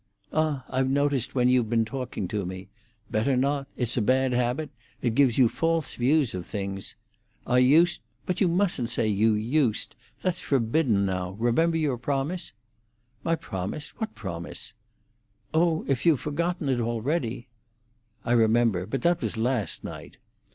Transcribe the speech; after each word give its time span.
"Ah, 0.33 0.65
I've 0.67 0.89
noticed 0.89 1.35
when 1.35 1.47
you've 1.47 1.69
been 1.69 1.85
talking 1.85 2.27
to 2.29 2.43
me. 2.43 2.69
Better 3.11 3.37
not! 3.37 3.67
It's 3.77 3.97
a 3.97 4.01
bad 4.01 4.33
habit; 4.33 4.71
it 4.99 5.13
gives 5.13 5.37
you 5.37 5.47
false 5.47 5.93
views 5.93 6.33
of 6.33 6.43
things. 6.43 6.95
I 7.45 7.59
used——" 7.59 8.01
"But 8.25 8.41
you 8.41 8.47
mustn't 8.47 8.89
say 8.89 9.07
you 9.07 9.33
used! 9.35 9.95
That's 10.23 10.41
forbidden 10.41 11.05
now. 11.05 11.33
Remember 11.33 11.77
your 11.77 11.99
promise!" 11.99 12.51
"My 13.23 13.35
promise? 13.35 13.91
What 13.99 14.15
promise?" 14.15 14.73
"Oh, 15.53 15.85
if 15.87 16.03
you've 16.03 16.19
forgotten 16.19 16.81
already." 16.81 17.47
"I 18.25 18.31
remember. 18.31 18.87
But 18.87 19.03
that 19.03 19.21
was 19.21 19.37
last 19.37 19.83
night." 19.83 20.17